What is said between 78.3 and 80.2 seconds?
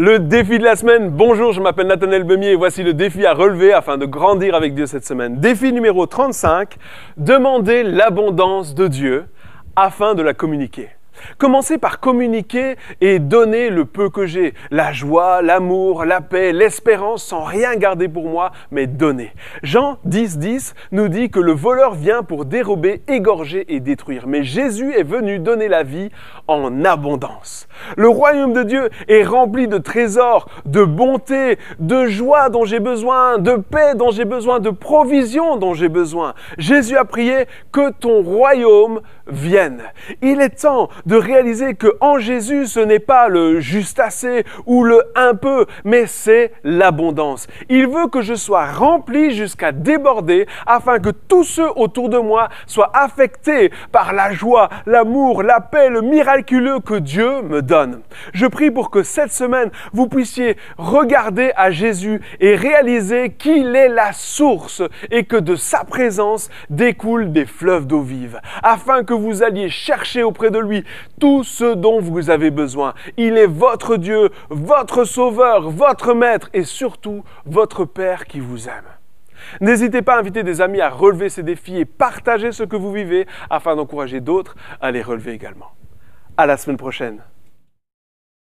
vous aime. N'hésitez pas à